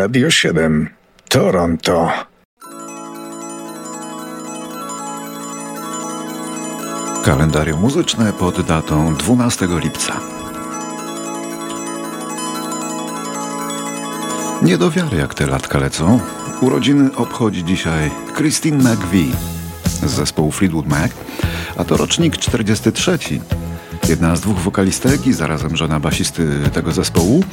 [0.00, 0.88] Radio 7
[1.28, 2.10] Toronto.
[7.24, 10.20] Kalendarium muzyczne pod datą 12 lipca.
[14.62, 16.20] Nie do wiary jak te latka lecą.
[16.60, 19.36] Urodziny obchodzi dzisiaj Christine McVie
[19.84, 21.12] z zespołu Fleetwood Mac,
[21.76, 23.18] a to rocznik 43.
[24.08, 27.44] Jedna z dwóch wokalistek i zarazem żona basisty tego zespołu.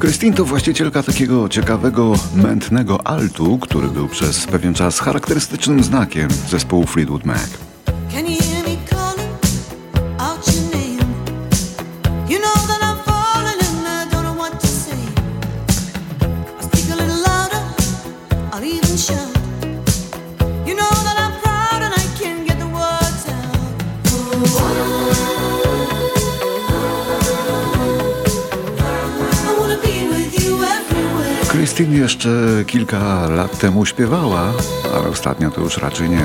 [0.00, 6.86] Christine to właścicielka takiego ciekawego, mętnego altu, który był przez pewien czas charakterystycznym znakiem zespołu
[6.86, 7.64] Fleetwood Mac.
[31.74, 32.28] Christine jeszcze
[32.66, 34.52] kilka lat temu śpiewała,
[34.94, 36.24] ale ostatnio to już raczej nie.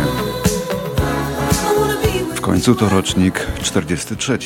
[2.35, 4.37] W końcu to rocznik 43.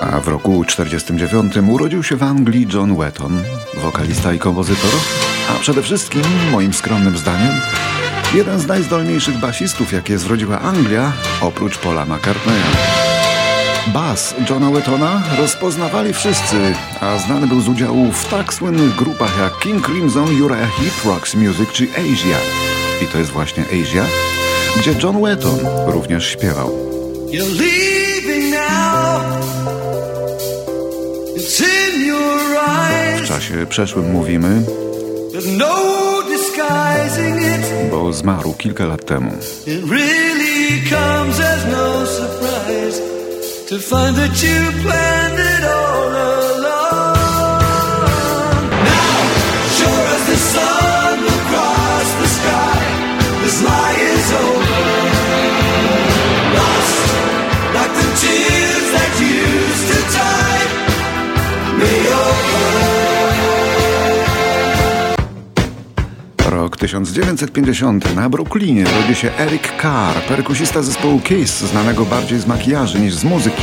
[0.00, 3.42] A w roku 49 urodził się w Anglii John Wetton,
[3.82, 4.90] wokalista i kompozytor,
[5.50, 7.60] a przede wszystkim, moim skromnym zdaniem,
[8.34, 13.07] jeden z najzdolniejszych basistów, jakie zrodziła Anglia, oprócz Paula McCartneya.
[13.92, 19.58] Bas Johna Wettona rozpoznawali wszyscy, a znany był z udziału w tak słynnych grupach jak
[19.58, 22.38] King Crimson, Uriah Heep, Rocks Music czy Asia.
[23.02, 24.04] I to jest właśnie Asia,
[24.76, 26.70] gdzie John Wetton również śpiewał.
[33.16, 34.62] W czasie przeszłym mówimy,
[35.58, 35.88] no
[37.90, 39.30] bo zmarł kilka lat temu.
[39.66, 43.07] It really comes as no surprise
[43.68, 46.37] to find that you planned it all along.
[66.78, 73.14] 1950 na Brooklynie rodzi się Eric Carr, perkusista zespołu Kiss, znanego bardziej z makijaży niż
[73.14, 73.62] z muzyki.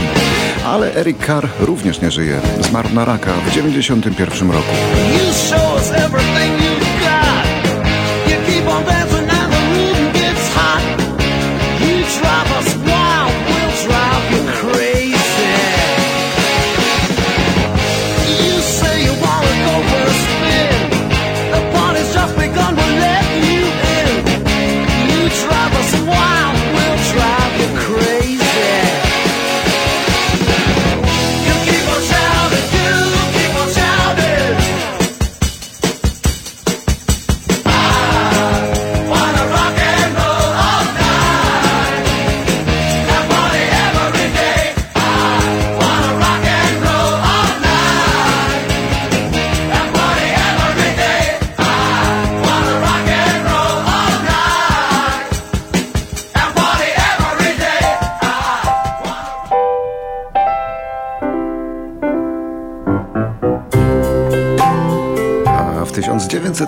[0.66, 2.42] Ale Eric Carr również nie żyje.
[2.62, 4.76] Zmarł na raka w 1991 roku.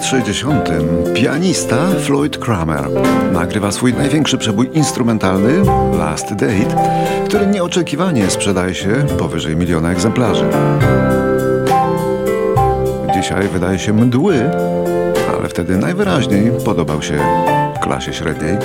[0.07, 2.89] 1960 pianista Floyd Kramer
[3.31, 5.63] nagrywa swój największy przebój instrumentalny
[5.97, 6.75] Last Date,
[7.25, 10.45] który nieoczekiwanie sprzedaje się powyżej miliona egzemplarzy.
[13.13, 14.49] Dzisiaj wydaje się mdły,
[15.37, 17.19] ale wtedy najwyraźniej podobał się
[17.81, 18.57] klasie średniej.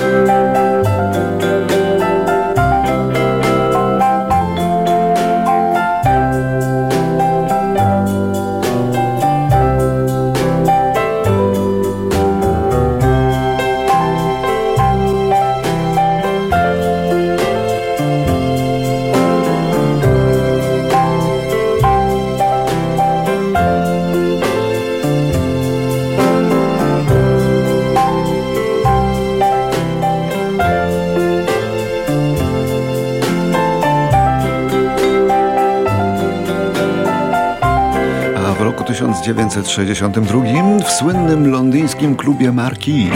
[39.33, 43.09] 1962 w słynnym londyńskim klubie Marquis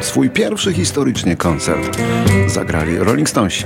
[0.00, 1.98] swój pierwszy historycznie koncert
[2.46, 3.64] zagrali Rolling Stonesi.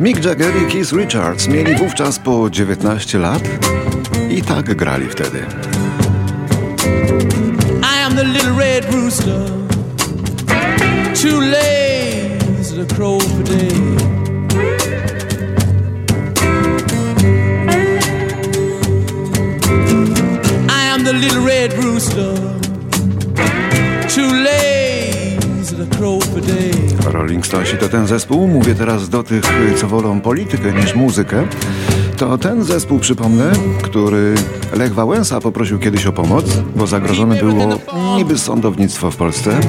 [0.00, 3.42] Mick Jagger i Keith Richards mieli wówczas po 19 lat
[4.30, 5.38] i tak grali wtedy.
[7.82, 9.40] I am the little red rooster
[11.22, 14.07] Too lazy to crow for day
[21.18, 22.34] little red rooster.
[24.08, 26.72] Two lays the crow for day.
[27.12, 28.48] Rolling Stonesi to ten zespół.
[28.48, 29.42] Mówię teraz do tych,
[29.80, 31.46] co wolą politykę niż muzykę.
[32.16, 34.34] To ten zespół, przypomnę, który
[34.72, 36.44] Lech Wałęsa poprosił kiedyś o pomoc,
[36.76, 37.78] bo zagrożone było
[38.16, 39.60] niby sądownictwo w Polsce.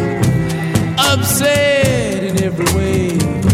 [1.15, 1.69] Upset.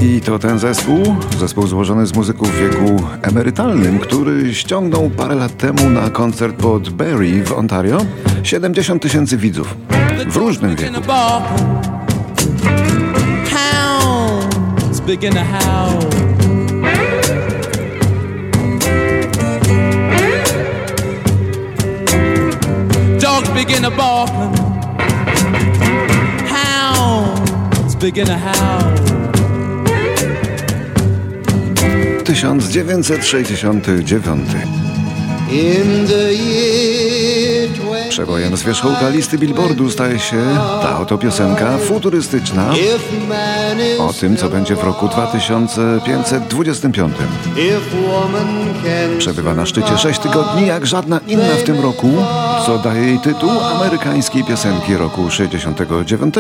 [0.06, 5.58] I to ten zespół, zespół złożony z muzyków w wieku emerytalnym, który ściągnął parę lat
[5.58, 7.98] temu na koncert pod Barrie w Ontario.
[8.44, 9.76] 70 tysięcy widzów
[10.28, 10.94] w różnym wieku.
[28.02, 29.15] Begin to howl.
[32.26, 34.50] 1969.
[38.10, 40.38] Przebojem z wierzchołka listy Billboardu staje się
[40.82, 42.70] ta oto piosenka futurystyczna
[44.00, 47.16] o tym, co będzie w roku 2525.
[49.18, 52.12] Przebywa na szczycie 6 tygodni, jak żadna inna w tym roku,
[52.66, 56.36] co daje jej tytuł amerykańskiej piosenki roku 69.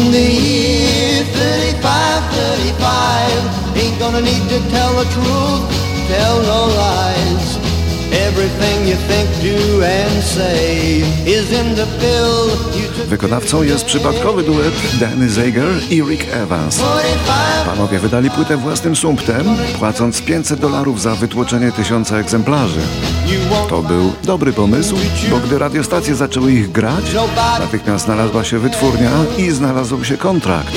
[0.00, 5.62] In the year 35, 35 Ain't gonna need to tell the truth,
[6.08, 6.99] tell no lies
[13.06, 16.80] Wykonawcą jest przypadkowy duet Danny Zager i Rick Evans.
[17.66, 22.80] Panowie wydali płytę własnym sumptem, płacąc 500 dolarów za wytłoczenie tysiąca egzemplarzy.
[23.68, 24.96] To był dobry pomysł,
[25.30, 27.04] bo gdy radiostacje zaczęły ich grać,
[27.60, 30.74] natychmiast znalazła się wytwórnia i znalazł się kontrakt.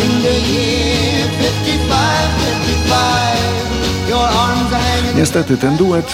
[5.15, 6.13] Niestety ten duet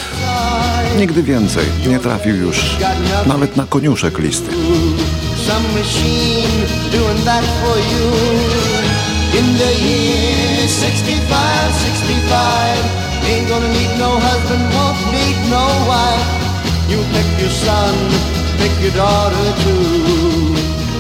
[0.98, 2.78] nigdy więcej nie trafił już
[3.26, 4.52] nawet na koniuszek listy.
[5.50, 6.62] some machine
[6.94, 8.08] doing that for you.
[9.40, 12.86] In the year 65, 65,
[13.30, 13.92] ain't gonna need
[14.28, 15.38] husband, won't need
[15.90, 16.30] wife.
[16.92, 17.96] You pick your son,
[18.62, 20.54] pick your daughter too.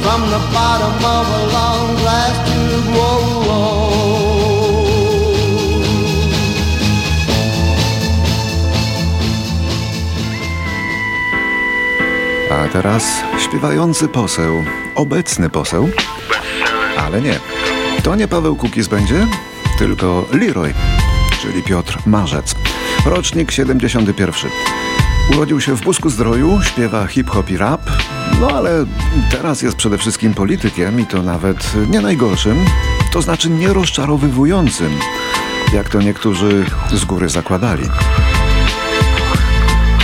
[0.04, 4.09] From the bottom of a long glass tube, whoa, whoa.
[12.74, 13.04] Teraz
[13.40, 14.64] śpiewający poseł,
[14.96, 15.90] obecny poseł,
[16.98, 17.40] ale nie.
[18.04, 19.28] To nie Paweł Kukis będzie,
[19.78, 20.74] tylko Leroy,
[21.42, 22.56] czyli Piotr Marzec.
[23.06, 24.52] Rocznik 71.
[25.32, 27.82] Urodził się w Busku Zdroju, śpiewa hip-hop i rap,
[28.42, 28.86] no ale
[29.32, 32.66] teraz jest przede wszystkim politykiem i to nawet nie najgorszym,
[33.12, 35.00] to znaczy nie rozczarowywującym,
[35.74, 37.84] jak to niektórzy z góry zakładali.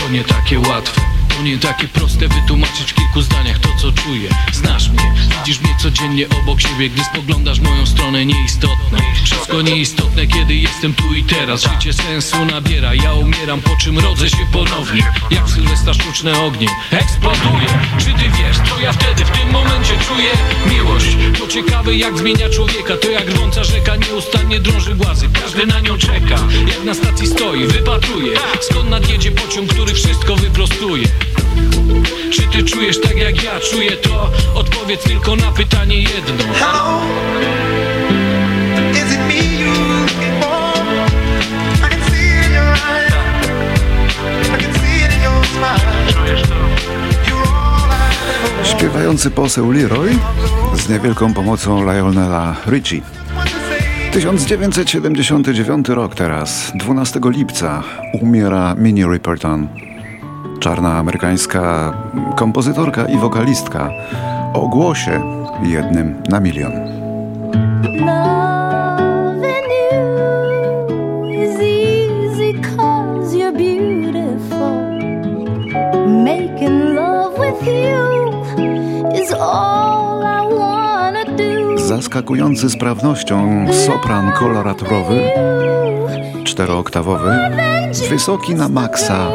[0.01, 4.29] To nie takie łatwe to nie takie proste wytłumaczyć w kilku zdaniach to co czuję.
[4.53, 8.97] Znasz mnie, widzisz mnie codziennie obok siebie Gdy spoglądasz moją stronę nieistotne.
[9.23, 11.63] Wszystko nieistotne kiedy jestem tu i teraz.
[11.63, 15.03] Życie sensu nabiera, ja umieram po czym rodzę się ponownie.
[15.31, 17.67] Jak Sylwestra sztuczne ogniem eksploduje.
[17.99, 20.29] Czy ty wiesz, co ja wtedy w tym momencie czuję?
[20.75, 22.97] Miłość, to ciekawe jak zmienia człowieka.
[22.97, 27.67] To jak rwąca rzeka nieustannie drąży głazy Każdy na nią czeka, jak na stacji stoi,
[27.67, 28.37] wypatruje.
[28.61, 31.07] Skąd nadjedzie pociąg, który wszystko wyprostuje
[32.31, 33.51] czy ty czujesz tak jak ja?
[33.71, 34.31] Czuję to?
[34.55, 36.53] Odpowiedz tylko na pytanie jedno.
[36.53, 37.01] How
[38.91, 40.83] is it me you looking for?
[41.85, 43.13] I can see it in your eyes.
[44.47, 45.95] I can see it in your smile.
[48.63, 50.17] Śpiewający poseł Leroy
[50.75, 53.01] z niewielką pomocą Lionela Richie.
[54.11, 57.83] 1979 rok teraz, 12 lipca,
[58.21, 59.67] umiera Minnie Riperton
[60.59, 61.93] czarna amerykańska
[62.35, 63.89] kompozytorka i wokalistka
[64.53, 65.21] o głosie
[65.63, 66.71] jednym na milion.
[81.75, 85.21] Zaskakujący sprawnością sopran koloraturowy,
[86.43, 87.31] czterooktawowy,
[88.01, 89.27] wysoki na maksa,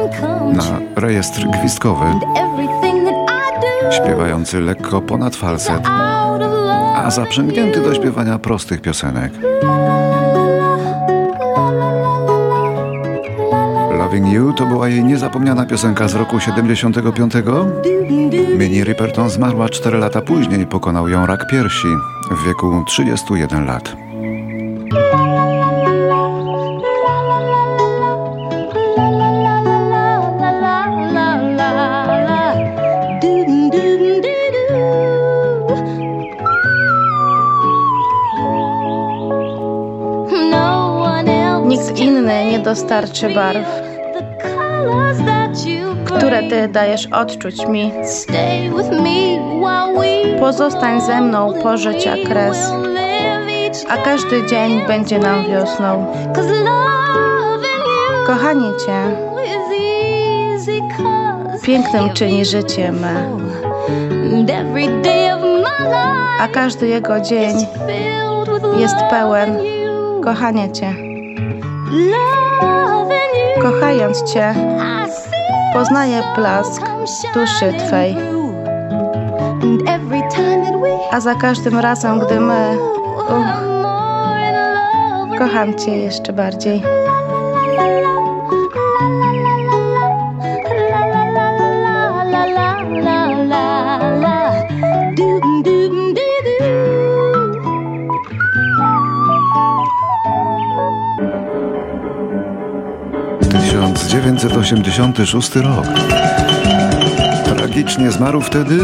[0.53, 2.07] na rejestr gwizdkowy,
[3.91, 5.83] śpiewający lekko ponad falset,
[6.97, 9.33] a zaprzęgnięty do śpiewania prostych piosenek.
[13.99, 17.33] Loving You to była jej niezapomniana piosenka z roku 75.
[18.59, 21.89] Minnie Riperton zmarła 4 lata później, pokonał ją rak piersi
[22.31, 24.10] w wieku 31 lat.
[42.71, 43.67] Dostarczy barw,
[46.05, 47.93] które Ty dajesz odczuć mi.
[50.41, 52.73] Pozostań ze mną po życia kres,
[53.89, 56.07] a każdy dzień będzie nam wiosną.
[58.27, 59.17] Kochanie Cię,
[61.63, 63.39] pięknym czyni życie me,
[66.41, 67.67] a każdy jego dzień
[68.79, 69.59] jest pełen.
[70.25, 71.11] kochania Cię.
[73.63, 74.55] Kochając Cię,
[75.75, 76.83] poznaję blask
[77.35, 78.17] duszy Twej.
[81.11, 82.79] A za każdym razem, gdy my
[83.29, 83.47] uh,
[85.39, 87.00] kocham Cię jeszcze bardziej.
[103.49, 105.87] Tysiąc dziewięćset osiemdziesiąty szósty rok.
[107.45, 108.79] Tragicznie zmarł wtedy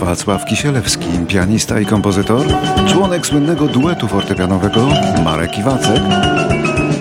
[0.00, 2.46] Wacław Kisielewski, pianista i kompozytor,
[2.88, 4.88] członek słynnego duetu fortepianowego
[5.24, 6.02] Marek Iwacek,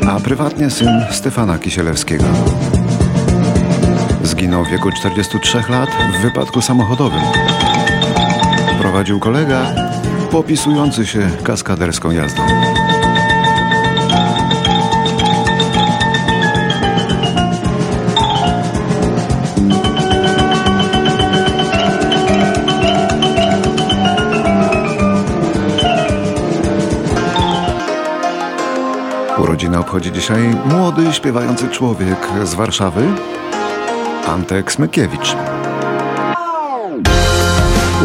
[0.10, 2.26] a prywatnie syn Stefana Kisielewskiego.
[4.24, 7.22] Zginął w wieku 43 lat w wypadku samochodowym.
[8.82, 9.66] Prowadził kolega
[10.32, 12.42] popisujący się kaskaderską jazdą.
[30.02, 33.08] Obchodzi dzisiaj młody, śpiewający człowiek z Warszawy,
[34.28, 35.36] Antek Smykiewicz.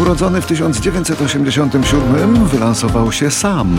[0.03, 3.76] Urodzony w 1987 wylansował się sam,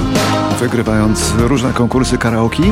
[0.60, 2.64] wygrywając różne konkursy karaoke,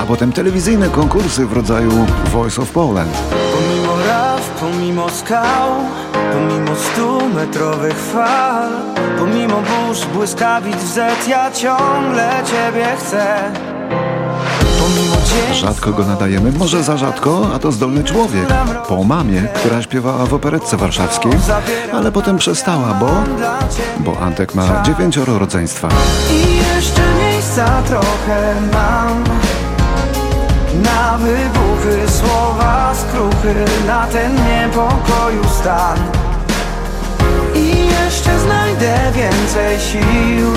[0.00, 3.12] a potem telewizyjne konkursy w rodzaju Voice of Poland.
[3.54, 5.70] Pomimo raf, pomimo skał,
[6.32, 8.70] pomimo stu metrowych fal,
[9.18, 13.67] pomimo burz, błyskawic wzet, ja ciągle Ciebie chcę.
[15.52, 18.46] Rzadko go nadajemy, może za rzadko, a to zdolny człowiek.
[18.88, 21.32] Po mamie, która śpiewała w operetce warszawskiej,
[21.92, 23.10] ale potem przestała, bo,
[23.98, 25.88] bo Antek ma dziewięcioro rodzeństwa.
[26.30, 29.24] I jeszcze miejsca trochę mam
[30.84, 33.54] Na wybuchy, słowa skruchy
[33.86, 35.98] Na ten niepokoju stan
[37.54, 40.52] I jeszcze znajdę więcej sił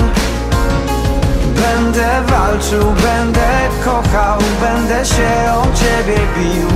[1.54, 3.48] Będę walczył, będę
[3.84, 6.68] kochał Będę się o ciebie bił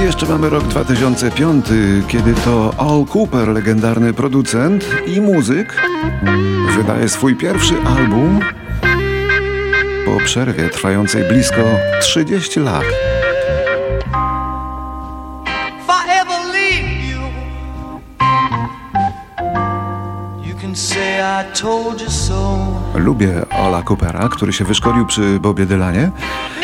[0.00, 1.66] I jeszcze mamy rok 2005,
[2.08, 5.82] kiedy to Al Cooper, legendarny producent i muzyk,
[6.76, 8.40] wydaje swój pierwszy album
[10.04, 11.62] po przerwie trwającej blisko
[12.00, 12.84] 30 lat.
[22.94, 26.10] Lubię Ola Coopera, który się wyszkolił przy Bobie Dylanie.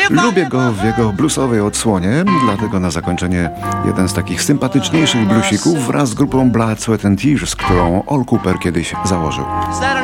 [0.09, 3.49] Lubię go w jego bluesowej odsłonie, dlatego na zakończenie
[3.85, 8.59] jeden z takich sympatyczniejszych bluesików wraz z grupą Blood, Sweat and Tears, którą Al Cooper
[8.59, 9.45] kiedyś założył.
[9.71, 9.95] Is that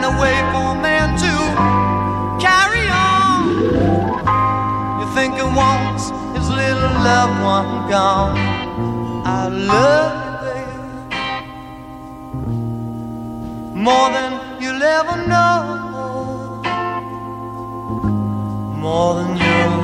[13.82, 16.62] more than you'll ever know,
[18.78, 19.81] more than you'll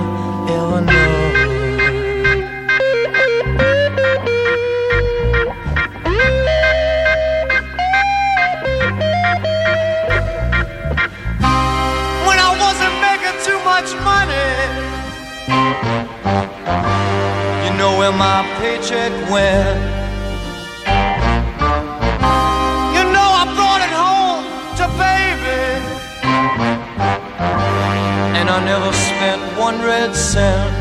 [28.47, 30.71] And I never spent one red cent.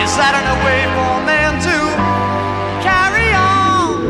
[0.00, 1.76] Is that in a way for a man to
[2.80, 4.00] carry on?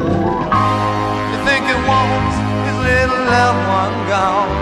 [1.26, 2.38] You think he wants
[2.70, 4.59] his little loved one gone?